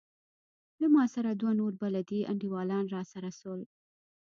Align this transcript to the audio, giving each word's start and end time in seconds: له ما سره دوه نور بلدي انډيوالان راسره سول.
له 0.81 0.87
ما 0.95 1.03
سره 1.15 1.29
دوه 1.41 1.51
نور 1.59 1.71
بلدي 1.81 2.21
انډيوالان 2.31 2.85
راسره 2.95 3.29
سول. 3.39 3.61